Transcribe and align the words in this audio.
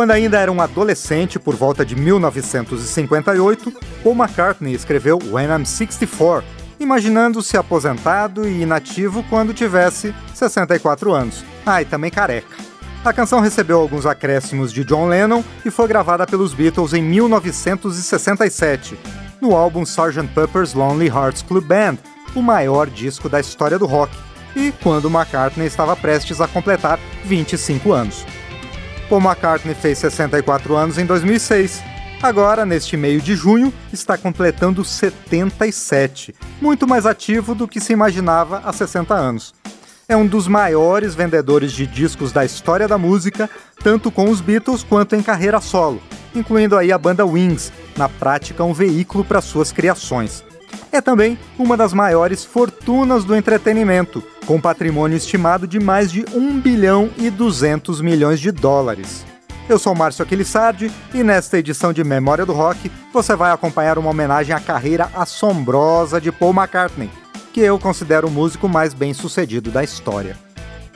Quando 0.00 0.12
ainda 0.12 0.38
era 0.38 0.50
um 0.50 0.62
adolescente, 0.62 1.38
por 1.38 1.54
volta 1.54 1.84
de 1.84 1.94
1958, 1.94 3.70
Paul 4.02 4.16
McCartney 4.16 4.72
escreveu 4.72 5.18
When 5.30 5.50
I'm 5.50 5.66
64, 5.66 6.42
imaginando-se 6.80 7.58
aposentado 7.58 8.48
e 8.48 8.62
inativo 8.62 9.22
quando 9.24 9.52
tivesse 9.52 10.14
64 10.32 11.12
anos. 11.12 11.44
Ah, 11.66 11.82
e 11.82 11.84
também 11.84 12.10
careca. 12.10 12.48
A 13.04 13.12
canção 13.12 13.40
recebeu 13.40 13.78
alguns 13.78 14.06
acréscimos 14.06 14.72
de 14.72 14.84
John 14.84 15.06
Lennon 15.06 15.44
e 15.66 15.70
foi 15.70 15.86
gravada 15.86 16.26
pelos 16.26 16.54
Beatles 16.54 16.94
em 16.94 17.02
1967, 17.02 18.98
no 19.38 19.54
álbum 19.54 19.82
Sgt. 19.82 20.28
Pepper's 20.34 20.72
Lonely 20.72 21.08
Hearts 21.08 21.42
Club 21.42 21.66
Band, 21.66 21.98
o 22.34 22.40
maior 22.40 22.88
disco 22.88 23.28
da 23.28 23.38
história 23.38 23.78
do 23.78 23.84
rock, 23.84 24.16
e 24.56 24.72
quando 24.82 25.10
McCartney 25.10 25.66
estava 25.66 25.94
prestes 25.94 26.40
a 26.40 26.48
completar 26.48 26.98
25 27.26 27.92
anos. 27.92 28.24
Paul 29.10 29.20
McCartney 29.20 29.74
fez 29.74 29.98
64 29.98 30.76
anos 30.76 30.96
em 30.96 31.04
2006. 31.04 31.82
Agora, 32.22 32.64
neste 32.64 32.96
meio 32.96 33.20
de 33.20 33.34
junho, 33.34 33.72
está 33.92 34.16
completando 34.16 34.84
77, 34.84 36.32
muito 36.60 36.86
mais 36.86 37.04
ativo 37.04 37.52
do 37.52 37.66
que 37.66 37.80
se 37.80 37.92
imaginava 37.92 38.62
há 38.64 38.72
60 38.72 39.12
anos. 39.12 39.52
É 40.08 40.16
um 40.16 40.24
dos 40.24 40.46
maiores 40.46 41.16
vendedores 41.16 41.72
de 41.72 41.88
discos 41.88 42.30
da 42.30 42.44
história 42.44 42.86
da 42.86 42.96
música, 42.96 43.50
tanto 43.82 44.12
com 44.12 44.30
os 44.30 44.40
Beatles 44.40 44.84
quanto 44.84 45.16
em 45.16 45.22
carreira 45.22 45.60
solo, 45.60 46.00
incluindo 46.32 46.76
aí 46.76 46.92
a 46.92 46.98
banda 46.98 47.26
Wings, 47.26 47.72
na 47.96 48.08
prática 48.08 48.62
um 48.62 48.72
veículo 48.72 49.24
para 49.24 49.40
suas 49.40 49.72
criações. 49.72 50.44
É 50.92 51.00
também 51.00 51.38
uma 51.58 51.76
das 51.76 51.92
maiores 51.92 52.44
fortunas 52.44 53.24
do 53.24 53.36
entretenimento, 53.36 54.22
com 54.44 54.60
patrimônio 54.60 55.16
estimado 55.16 55.66
de 55.66 55.78
mais 55.78 56.10
de 56.10 56.24
1 56.34 56.60
bilhão 56.60 57.08
e 57.16 57.30
200 57.30 58.00
milhões 58.00 58.40
de 58.40 58.50
dólares. 58.50 59.24
Eu 59.68 59.78
sou 59.78 59.94
Márcio 59.94 60.24
Aquilissardi 60.24 60.90
e 61.14 61.22
nesta 61.22 61.56
edição 61.56 61.92
de 61.92 62.02
Memória 62.02 62.44
do 62.44 62.52
Rock 62.52 62.90
você 63.12 63.36
vai 63.36 63.52
acompanhar 63.52 63.98
uma 63.98 64.10
homenagem 64.10 64.52
à 64.52 64.58
carreira 64.58 65.08
assombrosa 65.14 66.20
de 66.20 66.32
Paul 66.32 66.52
McCartney, 66.52 67.08
que 67.52 67.60
eu 67.60 67.78
considero 67.78 68.26
o 68.26 68.30
músico 68.30 68.68
mais 68.68 68.92
bem 68.92 69.14
sucedido 69.14 69.70
da 69.70 69.84
história. 69.84 70.36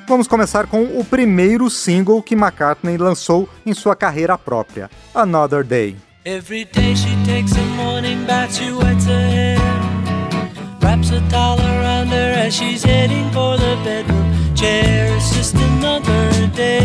Vamos 0.08 0.27
começar 0.27 0.67
com 0.67 0.83
o 0.83 1.05
primeiro 1.05 1.70
single 1.70 2.20
que 2.20 2.34
McCartney 2.34 2.97
lançou 2.97 3.48
em 3.64 3.73
sua 3.73 3.95
carreira 3.95 4.36
própria, 4.36 4.91
Another 5.14 5.62
Day. 5.62 5.97
Every 6.27 6.64
day 6.64 6.97
she 6.97 7.14
takes 7.25 7.53
a 7.56 7.62
morning 7.77 8.25
bath, 8.27 8.55
she 8.55 8.73
wets 8.73 9.06
her 9.06 9.20
hair. 9.20 9.64
Wraps 10.85 11.13
a 11.13 11.21
towel 11.31 11.59
around 11.61 12.09
her 12.09 12.35
as 12.37 12.55
she's 12.55 12.85
heading 12.85 13.31
for 13.31 13.57
the 13.57 13.75
bedroom 13.83 14.55
chair. 14.55 15.17
It's 15.17 15.35
just 15.35 15.55
another 15.55 16.47
day. 16.49 16.85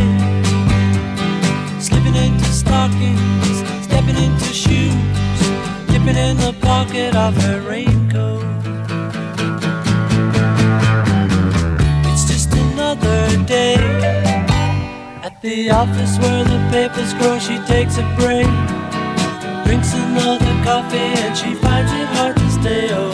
Slipping 1.81 2.15
into 2.15 2.45
stockings, 2.45 3.57
stepping 3.83 4.15
into 4.15 4.53
shoes, 4.53 5.41
dipping 5.87 6.15
in 6.15 6.37
the 6.37 6.55
pocket 6.61 7.13
of 7.13 7.35
her 7.43 7.59
raincoat. 7.59 8.41
It's 12.09 12.23
just 12.23 12.53
another 12.53 13.43
day. 13.43 13.75
At 15.27 15.41
the 15.41 15.71
office 15.71 16.17
where 16.19 16.45
the 16.45 16.59
papers 16.71 17.13
grow, 17.15 17.37
she 17.37 17.57
takes 17.67 17.97
a 17.97 18.05
break 18.17 18.47
drinks 19.65 19.93
another 19.93 20.55
coffee 20.63 21.11
and 21.21 21.37
she 21.37 21.53
finds 21.53 21.91
it 21.91 22.07
hard 22.15 22.37
to 22.37 22.49
stay 22.49 22.89
awake. 22.89 23.08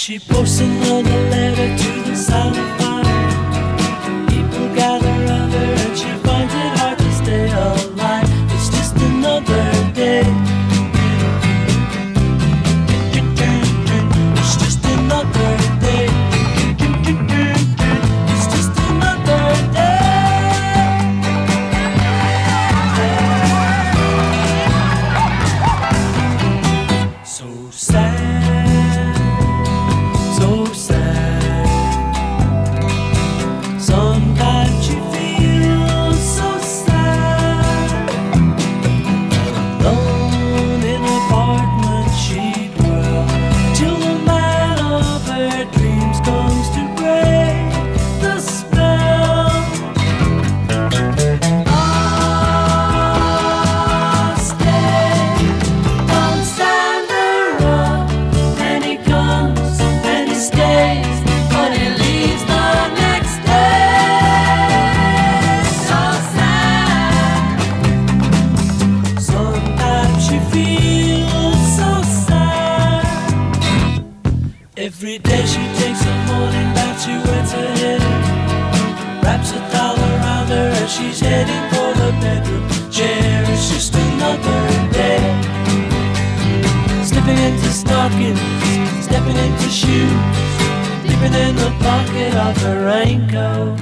She 0.00 0.18
posts 0.18 0.60
another 0.60 1.28
letter 1.28 1.76
to 1.76 2.10
the 2.10 2.16
silent 2.16 2.79
hidden 91.30 91.48
in 91.48 91.56
the 91.56 91.70
pocket 91.82 92.34
of 92.34 92.56
her 92.62 92.86
raincoat. 92.86 93.80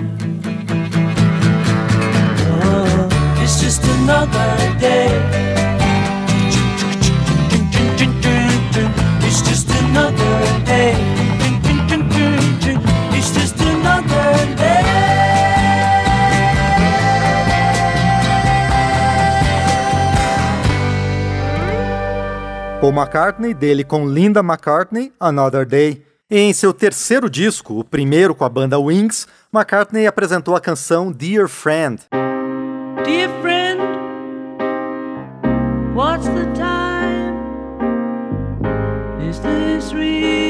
Oh, 2.63 3.09
it's 3.43 3.61
just 3.61 3.83
another 3.85 4.79
day. 4.79 5.09
It's 9.23 9.43
just 9.43 9.71
another 9.71 10.65
day. 10.65 10.95
Paul 22.81 22.93
McCartney, 22.93 23.55
dele 23.55 23.85
com 23.85 24.05
Linda 24.05 24.41
McCartney, 24.41 25.11
Another 25.21 25.65
Day. 25.65 26.08
Em 26.31 26.53
seu 26.53 26.75
terceiro 26.75 27.31
disco, 27.31 27.81
o 27.81 27.83
primeiro 27.83 28.35
com 28.35 28.45
a 28.45 28.51
banda 28.51 28.79
Wings, 28.79 29.27
McCartney 29.51 30.07
apresentou 30.07 30.55
a 30.55 30.61
canção 30.61 31.11
Dear 31.11 31.49
Friend. 31.49 31.99
Dear 33.03 33.31
friend, 33.41 33.81
what's 35.95 36.27
the 36.27 36.45
time? 36.55 37.33
Is 39.27 39.39
this 39.39 39.95
really 39.95 40.48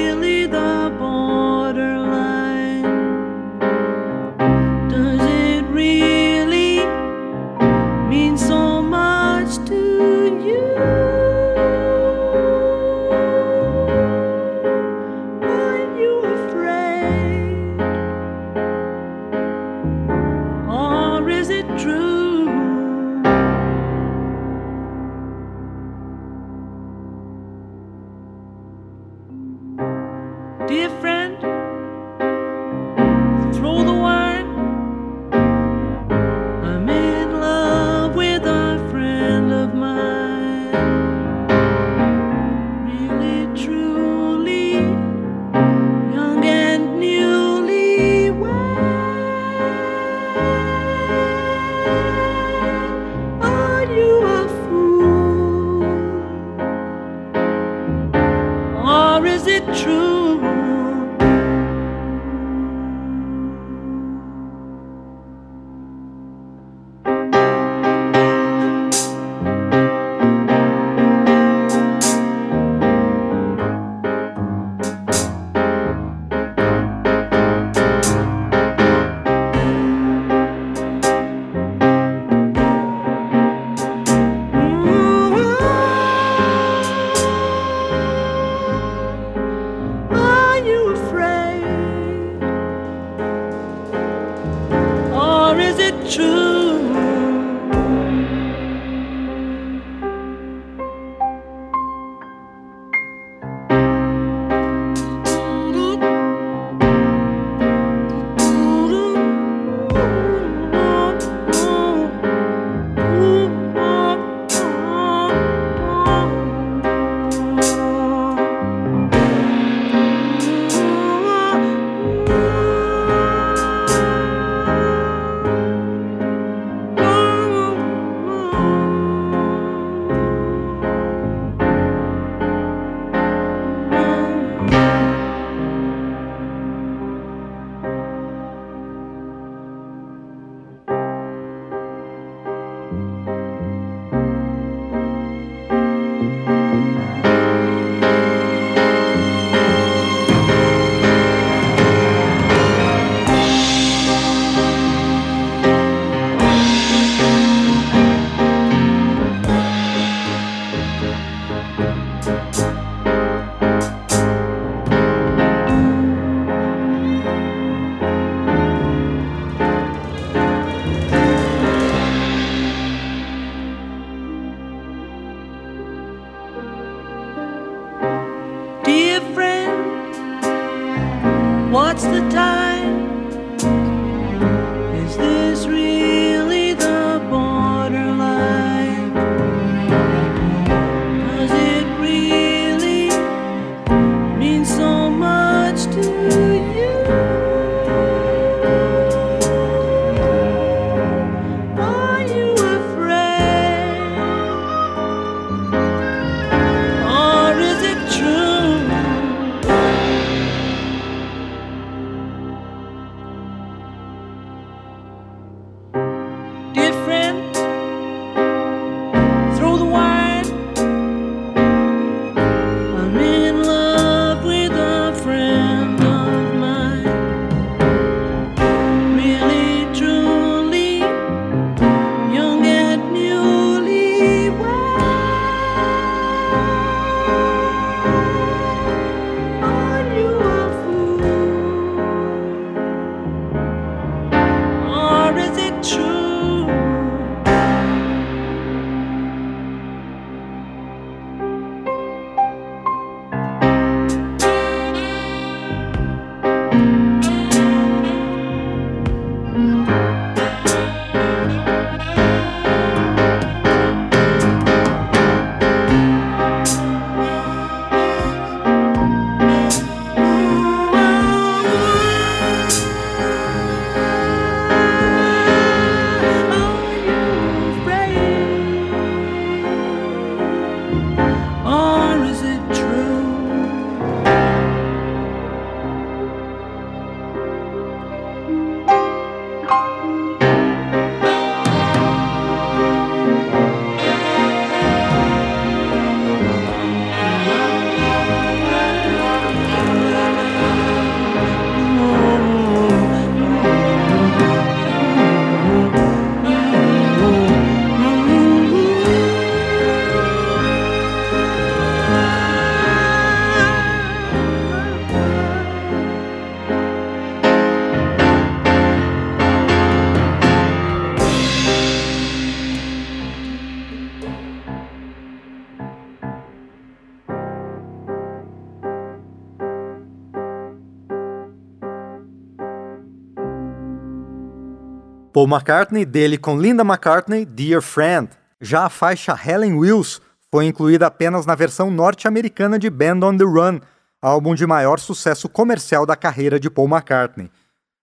Paul 335.38 335.47
McCartney, 335.47 336.04
dele 336.04 336.37
com 336.37 336.59
Linda 336.59 336.83
McCartney, 336.83 337.45
Dear 337.45 337.80
Friend. 337.80 338.28
Já 338.61 338.87
a 338.87 338.90
faixa 338.90 339.38
Helen 339.40 339.75
Wills 339.75 340.21
foi 340.50 340.66
incluída 340.66 341.07
apenas 341.07 341.47
na 341.47 341.54
versão 341.54 341.92
norte-americana 341.92 342.76
de 342.76 342.90
Band 342.90 343.21
on 343.23 343.37
the 343.37 343.45
Run, 343.45 343.78
álbum 344.21 344.57
de 344.57 344.66
maior 344.66 344.99
sucesso 344.99 345.49
comercial 345.49 346.04
da 346.04 346.16
carreira 346.16 346.59
de 346.59 346.68
Paul 346.68 346.88
McCartney. 346.88 347.52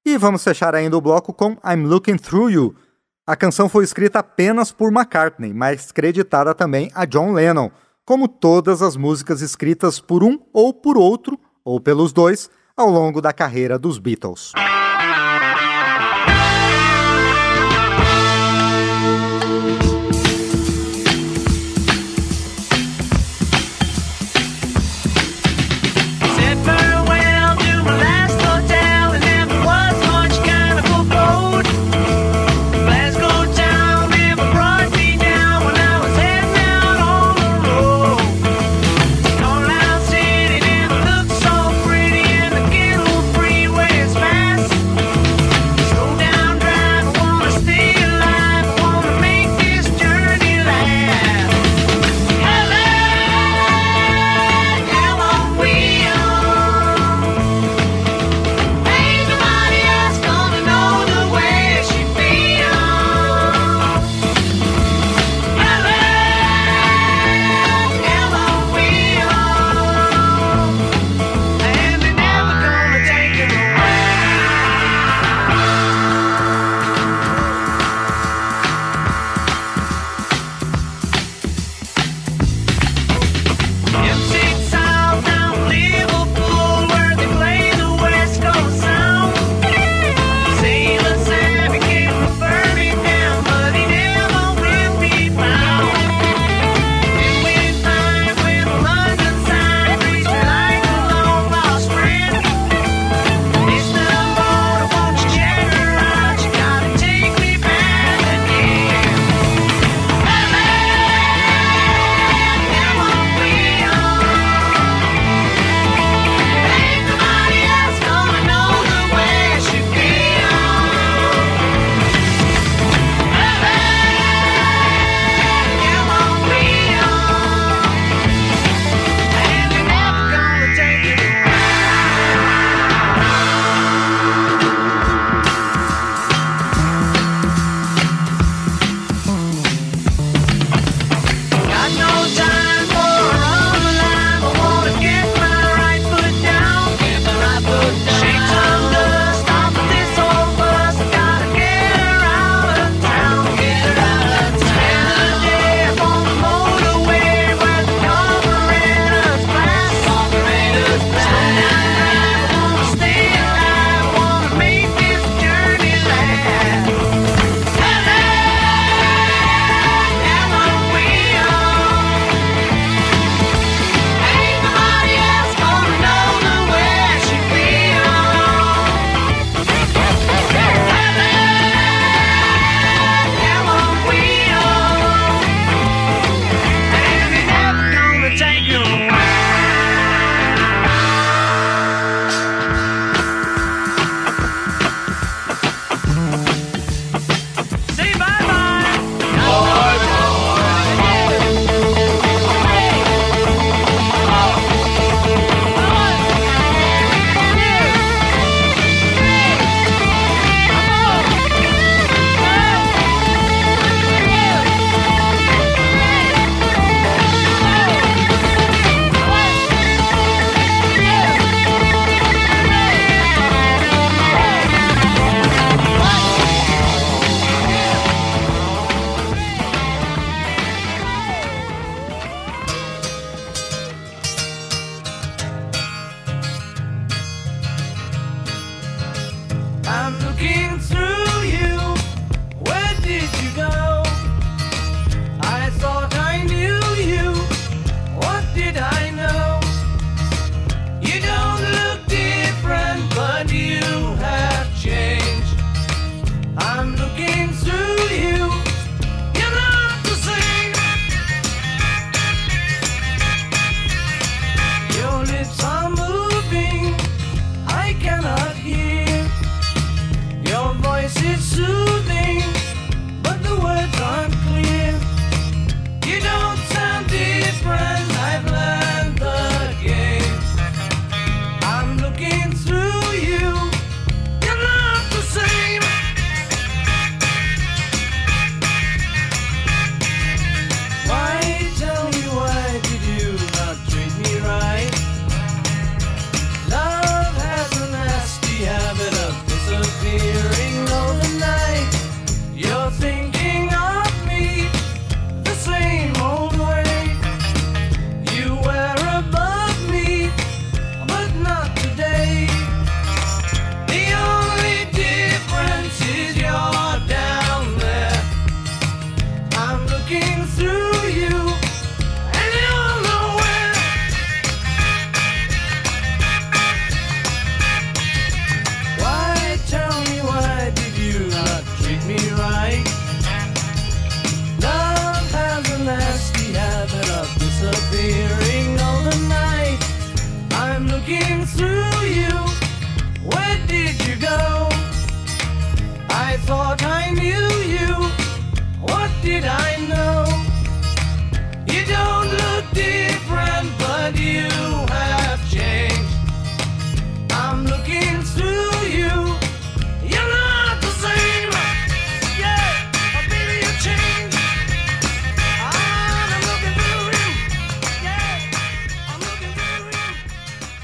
E 0.05 0.17
vamos 0.17 0.45
fechar 0.45 0.73
ainda 0.73 0.95
o 0.95 1.01
bloco 1.01 1.33
com 1.33 1.57
I'm 1.69 1.85
Looking 1.85 2.15
Through 2.15 2.51
You. 2.51 2.75
A 3.27 3.35
canção 3.35 3.67
foi 3.67 3.83
escrita 3.83 4.19
apenas 4.19 4.71
por 4.71 4.89
McCartney, 4.89 5.53
mas 5.53 5.91
creditada 5.91 6.55
também 6.55 6.89
a 6.95 7.03
John 7.03 7.33
Lennon, 7.33 7.69
como 8.05 8.29
todas 8.29 8.81
as 8.81 8.95
músicas 8.95 9.41
escritas 9.41 9.99
por 9.99 10.23
um 10.23 10.39
ou 10.53 10.73
por 10.73 10.97
outro, 10.97 11.37
ou 11.65 11.81
pelos 11.81 12.13
dois, 12.13 12.49
ao 12.77 12.89
longo 12.89 13.19
da 13.19 13.33
carreira 13.33 13.77
dos 13.77 13.99
Beatles. 13.99 14.53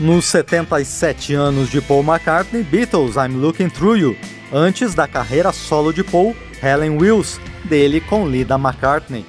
Nos 0.01 0.25
77 0.25 1.35
anos 1.35 1.69
de 1.69 1.79
Paul 1.79 2.01
McCartney, 2.01 2.63
Beatles 2.63 3.17
I'm 3.17 3.39
Looking 3.39 3.69
Through 3.69 3.97
You, 3.97 4.17
antes 4.51 4.95
da 4.95 5.07
carreira 5.07 5.51
solo 5.51 5.93
de 5.93 6.03
Paul, 6.03 6.35
Helen 6.59 6.97
Wills, 6.97 7.39
dele 7.65 8.01
com 8.01 8.27
Lida 8.27 8.57
McCartney. 8.57 9.23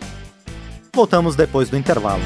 Voltamos 0.95 1.37
depois 1.37 1.69
do 1.69 1.77
intervalo. 1.77 2.23